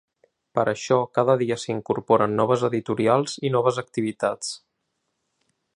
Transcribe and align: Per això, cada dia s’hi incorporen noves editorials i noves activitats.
Per 0.59 0.61
això, 0.69 0.95
cada 1.17 1.35
dia 1.41 1.57
s’hi 1.63 1.69
incorporen 1.73 2.33
noves 2.41 2.65
editorials 2.69 3.37
i 3.49 3.53
noves 3.59 3.79
activitats. 3.83 4.53